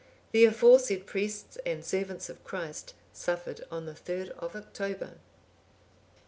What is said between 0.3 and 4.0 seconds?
The aforesaid priests and servants of Christ suffered on the